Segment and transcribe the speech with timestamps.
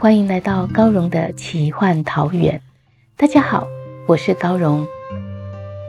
[0.00, 2.62] 欢迎来到高荣的奇幻桃源。
[3.18, 3.68] 大家好，
[4.06, 4.86] 我是高荣。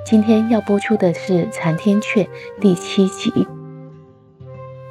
[0.05, 2.25] 今天要播出的是《残天阙》
[2.59, 3.31] 第七集。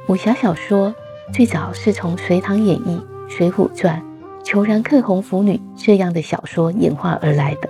[0.07, 0.95] 武侠小说
[1.31, 2.99] 最早是从《隋唐演义》
[3.29, 4.03] 《水浒传》
[4.43, 7.69] 《裘然客红拂女》这样的小说演化而来的。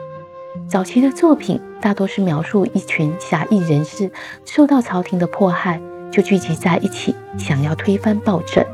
[0.70, 4.10] 早期的作品大多是描述一群侠义人士
[4.46, 5.82] 受到朝廷的迫害，
[6.14, 8.66] 就聚集在一起，想要推翻暴政。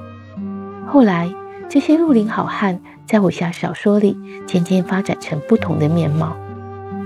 [0.86, 1.28] 后来，
[1.70, 6.34] 这些绿林好汉在武侠小说里渐渐发展成不同的面貌，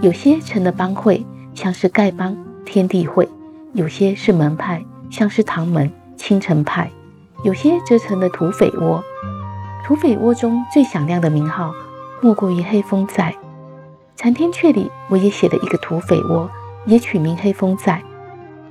[0.04, 3.26] 有些成了帮会，像是丐帮、天地会；
[3.74, 6.86] 有些是门派，像是唐门、青城派；
[7.44, 9.04] 有些则成了土匪窝。
[9.84, 11.74] 土匪窝中最响亮的名号，
[12.22, 13.36] 莫过于黑风寨。
[14.16, 16.48] 《残天阙》里我也写了一个土匪窝，
[16.86, 18.04] 也取名黑风寨，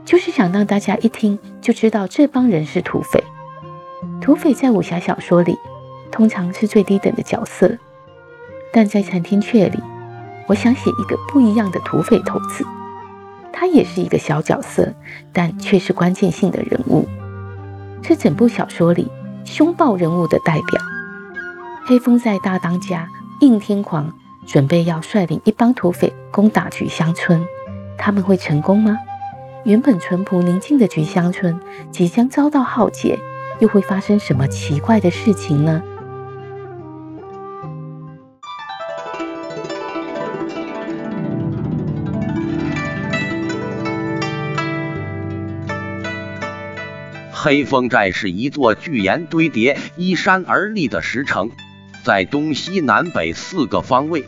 [0.05, 3.25] 就是想让大家一听就知道这帮人是土匪。
[4.21, 5.59] 土匪在武侠小说里。
[6.11, 7.79] 通常是最低等的角色，
[8.73, 9.79] 但在《残天阙》里，
[10.49, 12.65] 我想写一个不一样的土匪头子。
[13.53, 14.93] 他也是一个小角色，
[15.33, 17.07] 但却是关键性的人物，
[18.03, 19.11] 是整部小说里
[19.45, 20.81] 凶暴人物的代表。
[21.85, 23.09] 黑风寨大当家
[23.41, 24.13] 应天狂
[24.47, 27.45] 准备要率领一帮土匪攻打菊香村，
[27.99, 28.97] 他们会成功吗？
[29.65, 31.61] 原本淳朴宁静的菊香村
[31.91, 33.19] 即将遭到浩劫，
[33.59, 35.83] 又会发生什么奇怪的事情呢？
[47.43, 51.51] 黑风寨是一座巨岩堆叠、依山而立的石城，
[52.05, 54.27] 在东西南北四个方位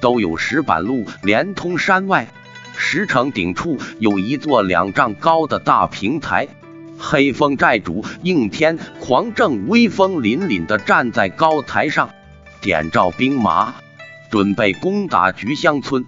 [0.00, 2.26] 都有石板路连通山外。
[2.74, 6.48] 石城顶处有一座两丈高的大平台，
[6.96, 12.08] 黑风寨主应天狂正威风凛凛地站在高台上，
[12.62, 13.74] 点照兵马，
[14.30, 16.06] 准备攻打菊香村。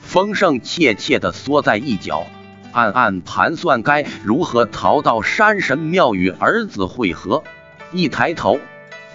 [0.00, 2.24] 风盛怯怯地缩在一角。
[2.72, 7.44] 暗暗盘算该如何逃到山神庙与儿子会合。
[7.92, 8.58] 一抬头，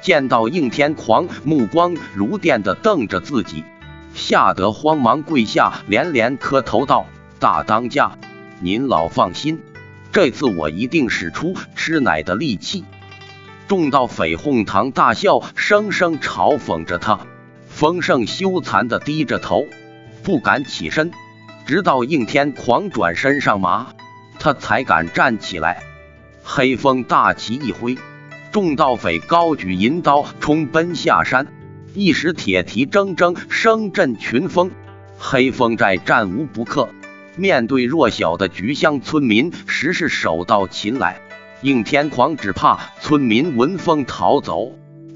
[0.01, 3.63] 见到应天狂目光如电的瞪着自己，
[4.13, 7.07] 吓得慌忙跪下，连连磕头道
[7.40, 8.12] ：“大当家，
[8.59, 9.59] 您老放心，
[10.12, 12.85] 这次我一定使出吃奶的力气。”
[13.67, 17.19] 众道匪哄堂大笑，声声嘲讽着他。
[17.67, 19.66] 丰盛羞惭的低着头，
[20.23, 21.12] 不敢起身。
[21.67, 23.88] 直到应天狂转身上马，
[24.39, 25.83] 他才敢站起来。
[26.41, 27.97] 黑风大旗一挥，
[28.53, 31.45] 众盗匪高举银刀冲奔下山，
[31.94, 34.72] 一时铁蹄铮铮，声震群峰。
[35.19, 36.88] 黑风寨战无不克，
[37.35, 41.19] 面对弱小的菊乡村民，实是手到擒来。
[41.63, 44.72] 应天狂只怕村民闻风逃走，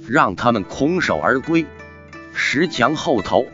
[0.06, 1.66] 让他们空手而归。
[2.34, 3.48] 石墙后头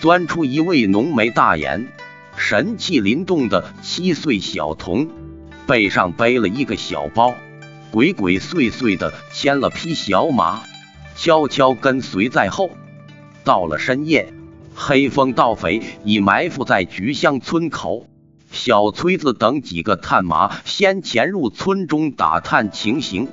[0.00, 1.88] 钻出一位浓眉大眼。
[2.36, 5.08] 神气灵动的七岁小童，
[5.66, 7.34] 背上背了一个小包，
[7.90, 10.62] 鬼鬼祟祟的牵了匹小马，
[11.14, 12.70] 悄悄跟随在后。
[13.44, 14.32] 到了深夜，
[14.74, 18.06] 黑风盗匪已埋伏在菊香村口。
[18.50, 23.28] 小崔子等几个探马先潜入村中打探情形，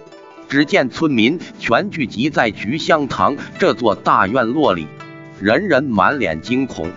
[0.47, 4.87] 只见村民全聚集在菊香堂这座大院落里，
[5.41, 6.89] 人人满脸惊恐。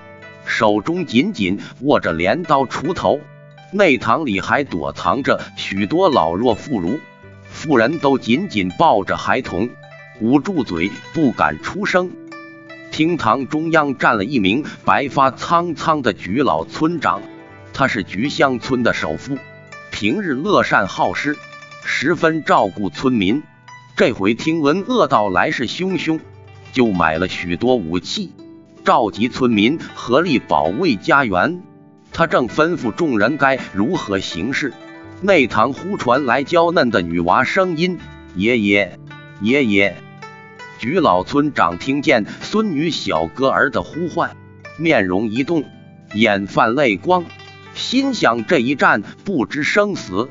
[0.44, 3.20] 手中紧紧握着镰刀、锄头，
[3.72, 6.98] 内堂里还躲藏着许多老弱妇孺，
[7.48, 9.68] 妇人都紧紧抱着孩童，
[10.20, 12.10] 捂住嘴不敢出声。
[12.90, 17.22] 厅堂中央站了一名白发苍苍的菊老村长，
[17.72, 19.38] 他是菊香村的首富，
[19.90, 21.38] 平日乐善好施，
[21.84, 23.42] 十分照顾村民。
[23.96, 26.20] 这回听闻恶道来势汹汹，
[26.72, 28.32] 就买了许多武器。
[28.84, 31.62] 召集村民合力保卫家园，
[32.12, 34.73] 他正吩咐众人该如何行事。
[35.20, 38.00] 内堂忽传来娇嫩的女娃声音
[38.34, 38.99] ：“爷爷，
[39.40, 39.96] 爷爷！”
[40.81, 44.37] 菊老村长听见孙女小歌儿的呼唤，
[44.79, 45.62] 面容一动，
[46.14, 47.25] 眼泛泪光，
[47.75, 50.28] 心想这一战不知生死。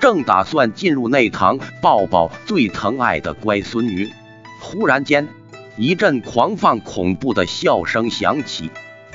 [0.00, 4.10] 正打算进入内堂抱抱最疼爱的乖孙女，
[4.60, 5.26] 忽然间
[5.78, 8.70] 一阵狂放恐怖的笑声响起，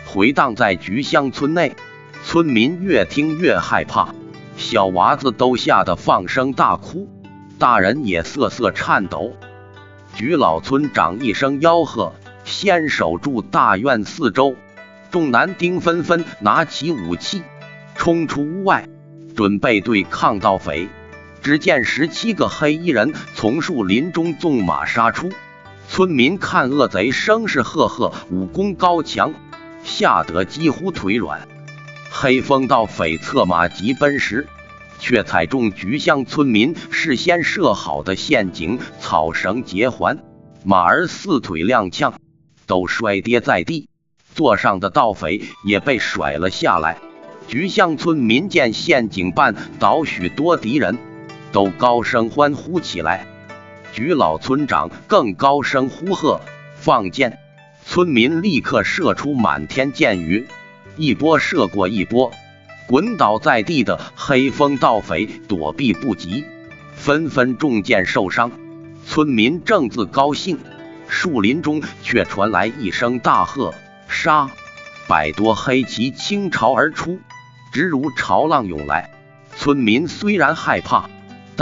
[0.06, 1.76] 回荡在菊香村内。
[2.24, 4.14] 村民越听越害怕，
[4.56, 7.10] 小娃子都吓得放声大哭，
[7.58, 9.34] 大人也瑟瑟颤抖。
[10.14, 12.14] 菊老村长一声吆喝，
[12.44, 14.56] 先守住大院四周。
[15.10, 17.42] 众男丁纷纷拿起武器，
[17.96, 18.88] 冲出屋外，
[19.36, 20.88] 准备对抗盗匪。
[21.42, 25.32] 只见十七个黑衣人从树林中纵马杀出，
[25.94, 29.34] 村民看恶贼声势赫赫，武功高强，
[29.84, 31.50] 吓得几乎腿软。
[32.10, 34.48] 黑风盗匪策马疾奔时，
[35.00, 40.20] 却踩中菊香村民事先设好的陷阱草绳结环，
[40.64, 42.14] 马儿四腿踉跄，
[42.66, 43.90] 都摔跌在地。
[44.34, 47.00] 座上的盗匪也被甩了下来。
[47.50, 50.98] 菊香村民见陷阱绊倒许多敌人，
[51.52, 53.28] 都高声欢呼起来。
[53.94, 56.40] 菊老村长更高声呼喝
[56.80, 57.40] ：“放箭！”
[57.86, 60.48] 村民立刻射出满天箭雨。
[60.98, 62.32] 一波射过一波，
[62.88, 66.46] 滚倒在地的黑风盗匪躲避不及，
[66.96, 68.52] 纷纷中箭受伤。
[69.06, 70.60] 村民正自高兴，
[71.08, 73.74] 树林中却传来一声大喝
[74.08, 74.50] ：“杀！”
[75.08, 77.20] 百多黑旗倾巢而出，
[77.74, 79.10] 直如潮浪涌来。
[79.58, 81.10] 村民虽然害怕，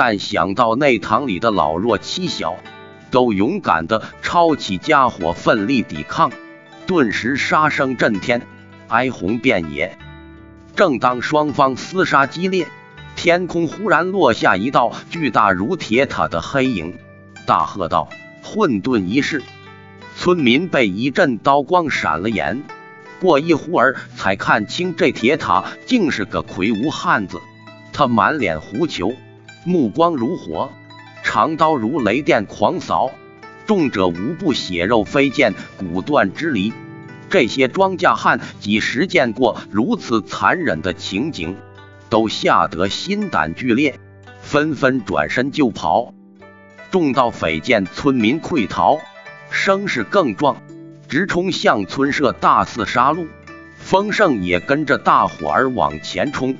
[0.01, 2.55] 但想到内堂里的老弱妻小，
[3.11, 6.31] 都勇敢地抄起家伙，奋力抵抗。
[6.87, 8.41] 顿时杀声震天。
[8.87, 9.97] 哀鸿遍野。
[10.73, 12.65] 正当双方厮杀激烈，
[13.17, 16.97] 天空忽然落下一道巨大如铁塔的黑影，
[17.45, 18.07] 大喝道
[18.41, 19.43] ：“混沌一世！”
[20.15, 22.63] 村民被一阵刀光闪了眼，
[23.19, 27.41] 过一会儿才看清这铁塔竟是个魁梧汉子。
[27.91, 29.13] 他满脸狐裘，
[29.65, 30.71] 目光如火，
[31.23, 33.11] 长刀如雷电狂扫，
[33.67, 36.73] 重者无不血肉飞溅，骨断支离。
[37.29, 41.55] 这些庄稼汉几时见过如此残忍的情景，
[42.09, 43.99] 都吓得心胆俱裂，
[44.41, 46.13] 纷纷转身就跑。
[46.89, 48.97] 众盗匪见村民溃逃，
[49.51, 50.57] 声势更壮，
[51.07, 53.27] 直冲向村舍，大肆杀戮。
[53.77, 56.57] 丰盛也跟着大伙儿往前冲。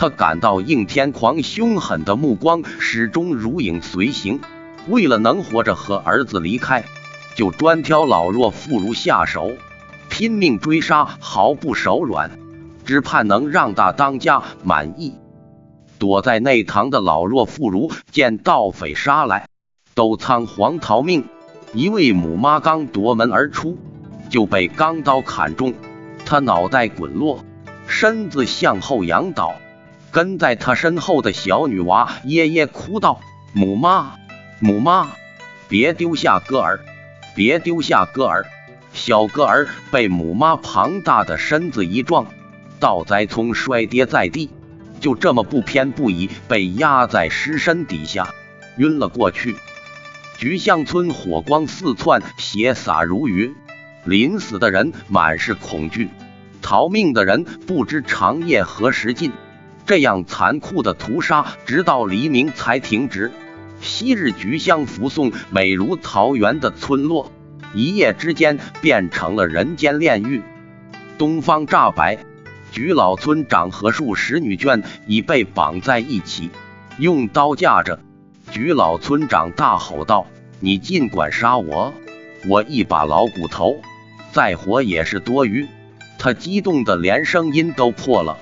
[0.00, 4.38] 他感到应天狂凶狠的目光始终如影随形，
[4.86, 6.84] 为了能活着和儿子离开，
[7.34, 9.50] 就专挑老弱妇孺下手。
[10.08, 12.30] 拼命追杀，毫不手软，
[12.84, 15.14] 只盼能让大当家满意。
[15.98, 19.48] 躲在内堂的老弱妇孺见盗匪杀来，
[19.94, 21.24] 都仓皇逃命。
[21.72, 23.76] 一位母妈刚夺门而出，
[24.30, 25.74] 就被钢刀砍中，
[26.24, 27.44] 她脑袋滚落，
[27.88, 29.56] 身子向后仰倒。
[30.10, 33.20] 跟在她身后的小女娃耶耶哭道
[33.52, 34.16] ：“母妈，
[34.60, 35.08] 母妈，
[35.68, 36.80] 别丢下哥儿，
[37.34, 38.46] 别丢下哥儿。”
[38.94, 42.26] 小哥儿被母妈庞大的身子一撞，
[42.80, 44.50] 倒栽葱摔跌在地，
[44.98, 48.34] 就这么不偏不倚被压在尸身底下，
[48.78, 49.56] 晕了过去。
[50.38, 53.54] 菊香村火光四窜，血洒如雨，
[54.04, 56.08] 临死的人满是恐惧，
[56.62, 59.32] 逃命的人不知长夜何时尽。
[59.88, 63.32] 这样残酷的屠杀，直到黎明才停止。
[63.80, 67.32] 昔日菊香扶送美如桃源的村落。
[67.72, 70.42] 一夜之间变成了人间炼狱。
[71.16, 72.18] 东方乍白，
[72.70, 76.50] 菊老村长和数十女眷已被绑在一起，
[76.98, 77.98] 用刀架着。
[78.50, 80.26] 菊老村长大吼道
[80.60, 81.94] ：“你尽管杀我，
[82.46, 83.80] 我一把老骨头，
[84.32, 85.66] 再活也是多余。”
[86.18, 88.36] 他激动的连声音都破了，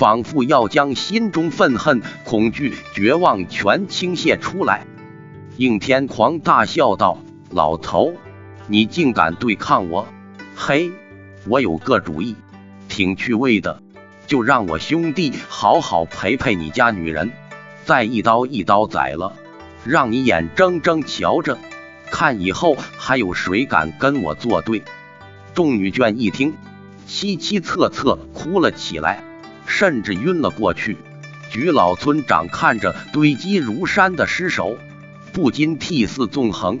[0.00, 4.86] 仿佛要将心中愤恨、恐惧、绝望全倾泻出来。
[5.58, 7.18] 应天狂大笑道
[7.52, 8.14] ：“老头！”
[8.66, 10.08] 你竟敢对抗我！
[10.56, 10.90] 嘿，
[11.46, 12.34] 我有个主意，
[12.88, 13.82] 挺趣味的，
[14.26, 17.30] 就让我兄弟好好陪陪你家女人，
[17.84, 19.34] 再一刀一刀宰了，
[19.84, 21.58] 让你眼睁睁瞧着，
[22.10, 24.82] 看以后还有谁敢跟我作对。
[25.52, 26.54] 众女眷一听，
[27.06, 29.22] 凄凄恻恻哭了起来，
[29.70, 30.96] 甚至晕了过去。
[31.48, 34.76] 菊老村长看着堆积如山的尸首，
[35.32, 36.80] 不禁涕泗纵横，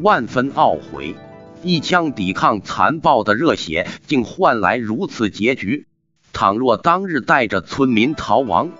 [0.00, 1.14] 万分懊悔。
[1.62, 5.86] 一枪抵抗残暴的热血，竟换来如此结局。
[6.32, 8.70] 倘若当日带着村民逃亡，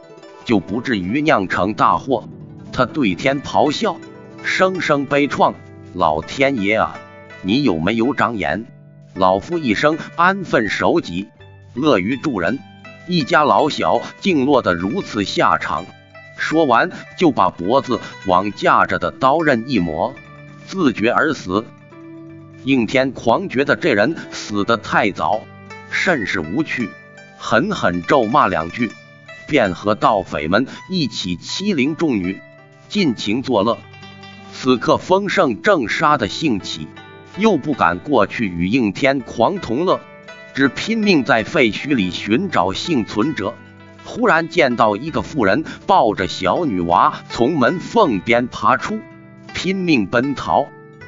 [0.45, 2.29] 就不至于酿成大祸。
[2.73, 3.99] 他对天咆哮，
[4.43, 5.55] 声声悲怆
[5.93, 6.99] ：“老天爷啊，
[7.43, 8.65] 你有没有长眼？
[9.15, 11.29] 老夫一生安分守己，
[11.75, 12.59] 乐于助人，
[13.11, 15.85] 一家老小竟落得如此下场。
[16.37, 16.89] 说完，
[17.19, 20.15] 就把脖子往架着的刀刃一抹，
[20.65, 21.65] 自绝而死。
[22.63, 25.41] 应天狂觉得这人死得太早，
[25.91, 26.89] 甚是无趣，
[27.37, 28.93] 狠狠咒骂两句，
[29.49, 32.41] 便和盗匪们一起欺凌众女，
[32.89, 33.77] 尽情作乐。
[34.53, 36.87] 此刻风盛正杀的兴起，
[37.39, 39.99] 又不敢过去与应天狂同乐，
[40.61, 43.55] 只拼命在废墟里寻找幸存者。
[44.05, 49.01] 忽然见到一个妇人抱着小女娃从门缝边爬出，
[49.55, 50.67] 拼命奔逃。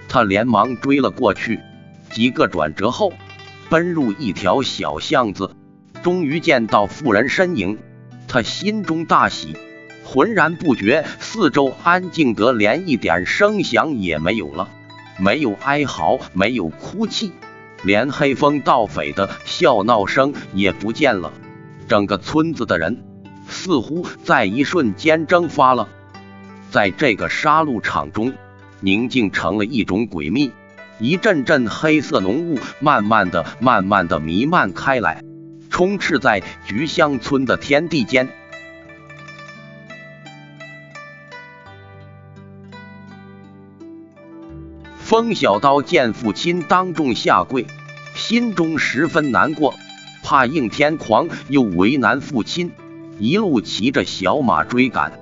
[0.09, 1.61] 他连忙追了过去，
[2.11, 3.13] 几个转折后，
[3.69, 5.55] 奔入一条小巷子，
[6.03, 7.79] 终于见到妇人身影。
[8.27, 9.55] 他心中大喜，
[10.03, 14.71] 浑然不觉四周安静得连一点声响也没有了，
[15.19, 17.33] 没有哀嚎，没有哭泣，
[17.83, 21.33] 连黑风盗匪的笑闹声也不见了。
[21.89, 23.05] 整个村子的人
[23.49, 25.89] 似乎在一瞬间蒸发了，
[26.71, 28.33] 在这个杀戮场中，
[28.81, 30.53] 宁静成了一种诡秘。
[30.99, 35.23] 一阵阵黑色浓雾慢慢的、慢慢的弥漫开来，
[35.69, 38.29] 充斥在菊香村的天地间。
[45.13, 47.67] 风小刀见父亲当众下跪，
[48.15, 49.75] 心中十分难过。
[50.23, 52.73] 怕应天狂又为难父亲，
[53.19, 55.13] 一路骑着小马追赶，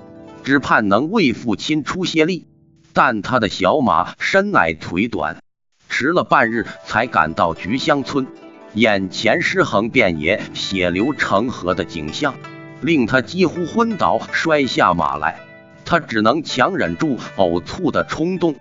[0.44, 2.47] 只盼能为父亲出些力。
[2.92, 5.42] 但他的小马身矮腿短，
[5.88, 8.28] 迟了半日才赶到菊香村，
[8.75, 12.37] 眼前尸横遍野、血流成河的景象，
[12.80, 15.40] 令他几乎昏倒，摔下马来。
[15.85, 18.54] 他只能强忍住呕吐的冲动，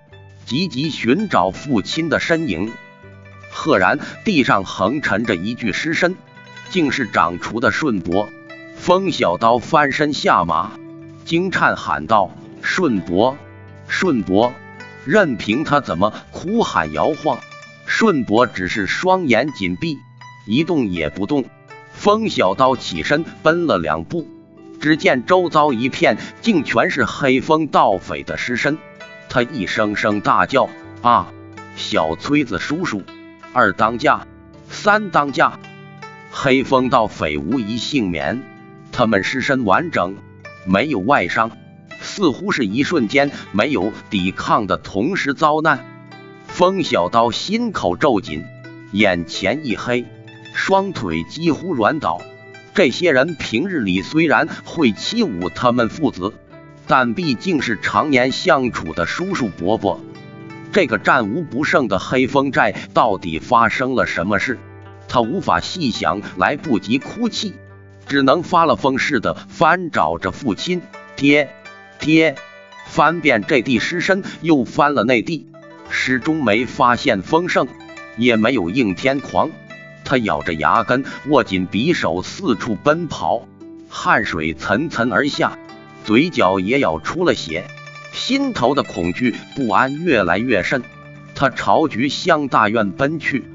[0.50, 2.74] 急急寻找父亲的身影。
[3.51, 6.18] 赫然地上横陈着一具尸身。
[6.72, 8.29] 竟是掌厨的顺伯，
[8.77, 10.74] 风小刀翻身下马，
[11.25, 12.29] 惊颤喊道
[12.62, 13.36] ：“顺伯，
[13.88, 14.53] 顺伯！”
[15.03, 17.39] 任凭他怎么哭喊摇晃，
[17.88, 19.98] 顺伯只是双眼紧闭，
[20.46, 21.46] 一动也不动。
[21.91, 24.27] 风小刀起身奔了两步，
[24.79, 28.77] 只见周遭一片竟全是黑风盗匪的尸身，
[29.29, 30.69] 他一声声大叫
[31.01, 31.31] ：“啊！
[31.75, 33.03] 小崔子叔叔，
[33.53, 34.27] 二当家，
[34.69, 35.59] 三当家！”
[36.31, 38.41] 黑风盗匪无一幸免，
[38.91, 40.17] 他们尸身完整，
[40.65, 41.51] 没有外伤，
[42.01, 45.86] 似乎是一瞬间没有抵抗的同时遭难。
[46.48, 48.43] 风小刀心口骤紧，
[48.91, 50.05] 眼前一黑，
[50.53, 52.21] 双腿几乎软倒。
[52.74, 56.33] 这些人平日里虽然会欺侮他们父子，
[56.89, 60.01] 但毕竟是常年相处的叔叔伯伯。
[60.72, 64.58] 这个战无不胜的黑风寨到底发生了什么事？
[65.08, 67.53] 他无法细想，来不及哭泣，
[68.08, 70.81] 只能发了疯似的翻找着父亲。
[71.15, 71.51] 爹，
[72.00, 72.36] 爹！
[72.88, 75.46] 翻遍这地尸身，又翻了那地，
[75.91, 77.67] 始终没发现丰盛，
[78.17, 79.51] 也没有应天狂。
[80.03, 83.48] 他咬着牙根，握紧匕首，四处奔跑，
[83.89, 85.60] 汗水涔涔而下，
[86.03, 87.68] 嘴角也咬出了血，
[88.12, 90.84] 心头的恐惧不安越来越甚。
[91.36, 93.46] 他朝菊香大院奔去。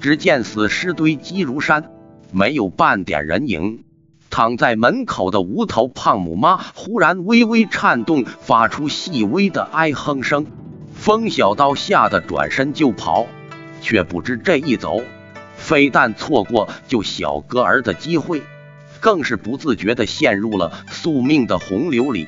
[0.00, 1.90] 只见死尸堆积如山，
[2.30, 3.84] 没有半点人影。
[4.28, 10.44] 躺在门口的无头胖母妈忽然微微颤动，发出细微的哀哼声。
[10.94, 13.26] 风小刀吓得转身就跑，
[13.80, 15.00] 却不知这一走，
[15.56, 18.42] 非但错过救小哥儿的机会，
[19.04, 22.26] 更是不自觉地陷入了宿命的洪流里。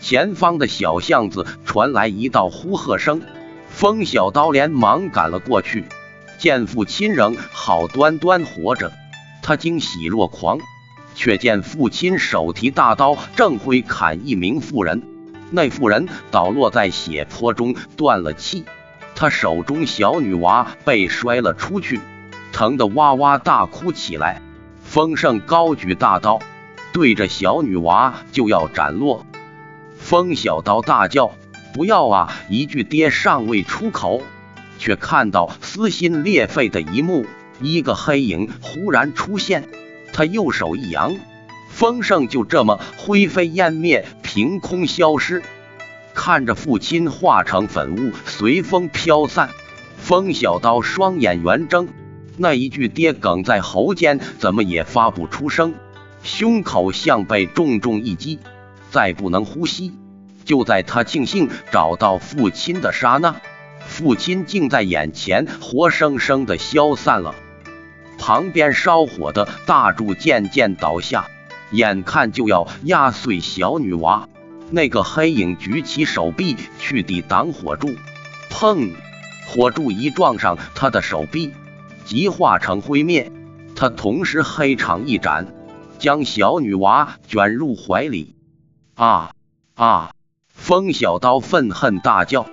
[0.00, 3.20] 前方的小巷子传来一道呼喝声，
[3.68, 5.84] 风小刀连忙赶了过去，
[6.38, 8.92] 见父亲仍好端端活着，
[9.42, 10.60] 他惊喜若狂。
[11.16, 15.02] 却见父亲手提大刀，正挥砍一名妇人，
[15.50, 18.64] 那妇人倒落在血泊中，断了气。
[19.14, 22.00] 他手中小女娃被摔了出去，
[22.52, 24.42] 疼得哇哇大哭起来。
[24.82, 26.40] 丰盛高举大刀，
[26.92, 29.24] 对着小女娃就要斩落。
[29.98, 31.32] 风小刀大叫
[31.72, 34.22] ：“不要啊！”一句爹尚未出口，
[34.78, 37.24] 却看到撕心裂肺的一幕：
[37.60, 39.68] 一个黑影忽然出现，
[40.12, 41.16] 他右手一扬，
[41.70, 45.42] 风盛就这么灰飞烟灭，凭空消失。
[46.14, 49.50] 看着父亲化成粉雾，随风飘散，
[49.98, 51.88] 风小刀双眼圆睁，
[52.38, 55.74] 那一句爹梗在喉间，怎么也发不出声，
[56.22, 58.38] 胸口像被重重一击。
[58.90, 59.92] 再不能呼吸，
[60.44, 63.34] 就在他庆幸找到父亲的刹那，
[63.84, 67.34] 父亲竟在眼前活生生的消散了。
[68.18, 71.26] 旁边烧火的大柱渐渐倒下，
[71.72, 74.28] 眼看就要压碎小女娃。
[74.74, 77.94] 那个黑影举起手臂去抵挡火柱，
[78.50, 78.90] 砰！
[79.46, 81.52] 火柱一撞上他的手臂，
[82.04, 83.30] 即化成灰灭。
[83.76, 85.46] 他同时黑长一展，
[86.00, 88.34] 将小女娃卷入怀里。
[88.96, 89.30] 啊
[89.76, 90.10] 啊！
[90.48, 92.46] 风小刀愤恨大叫，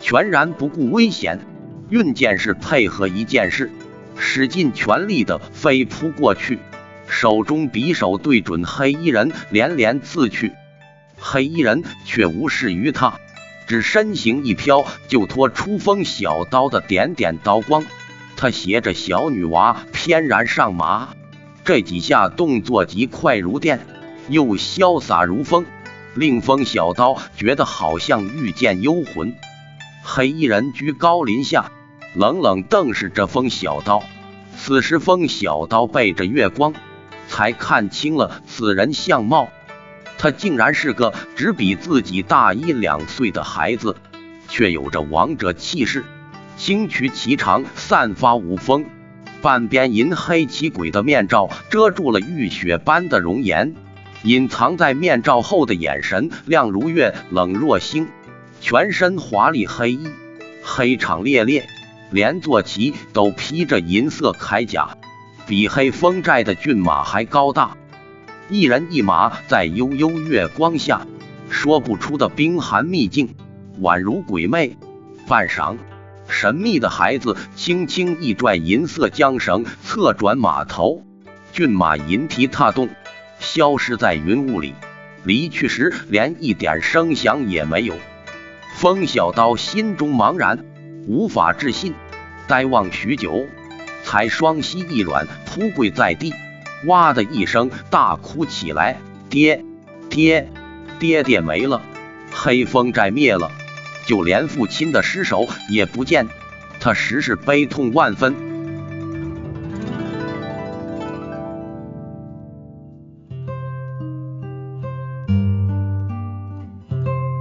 [0.00, 1.46] 全然不顾危险，
[1.90, 3.70] 运剑士配合一件事，
[4.16, 6.58] 使尽全力的飞扑过去，
[7.06, 10.52] 手中匕首对准黑衣人连连刺去。
[11.20, 13.18] 黑衣人却无视于他，
[13.66, 17.84] 只身形一飘，就脱出风小刀的点点刀光。
[18.36, 21.08] 他携着小女娃翩然上马，
[21.64, 23.80] 这几下动作极快如电，
[24.28, 25.66] 又潇洒如风，
[26.14, 29.34] 令风小刀觉得好像遇见幽魂。
[30.04, 31.72] 黑衣人居高临下，
[32.14, 34.02] 冷冷瞪视着风小刀。
[34.56, 36.74] 此时风小刀背着月光，
[37.28, 39.48] 才看清了此人相貌。
[40.18, 43.96] 他竟然是个只比自己大一两岁的孩子，
[44.48, 46.04] 却有着王者气势，
[46.56, 48.84] 轻躯颀长，散发无风。
[49.40, 53.76] 半边银黑奇诡的面罩遮住了玉雪般的容颜，
[54.24, 58.08] 隐藏在面罩后的眼神亮如月，冷若星。
[58.60, 60.08] 全身华丽黑衣，
[60.64, 61.68] 黑氅烈烈，
[62.10, 64.98] 连坐骑都披着银色铠甲，
[65.46, 67.76] 比黑风寨的骏马还高大。
[68.50, 71.06] 一人一马在悠悠月光下，
[71.50, 73.34] 说不出的冰寒秘境，
[73.82, 74.74] 宛如鬼魅。
[75.26, 75.76] 半晌，
[76.28, 81.02] 神秘的孩子轻轻一拽银色缰绳，侧转马头，
[81.52, 82.88] 骏马银蹄踏动，
[83.38, 84.72] 消失在云雾里。
[85.24, 87.94] 离去时，连一点声响也没有。
[88.76, 90.64] 风小刀心中茫然，
[91.06, 91.92] 无法置信，
[92.46, 93.44] 呆望许久，
[94.04, 96.32] 才双膝一软，扑跪在地。
[96.86, 98.96] 哇的一声大哭起来，
[99.28, 99.64] 爹，
[100.08, 100.48] 爹，
[100.98, 101.82] 爹爹没了，
[102.32, 103.50] 黑风寨灭了，
[104.06, 106.26] 就连父亲的尸首也不见，
[106.80, 108.34] 他实是悲痛万分。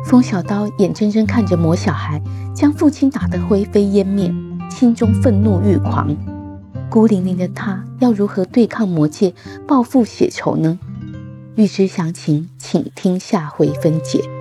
[0.03, 2.19] 风小刀眼睁睁看着魔小孩
[2.55, 4.33] 将父亲打得灰飞烟灭，
[4.71, 6.36] 心中愤怒欲狂。
[6.89, 9.33] 孤零零的他要如何对抗魔界
[9.67, 10.79] 报复血仇呢？
[11.55, 14.36] 欲知详情，请听下回分解。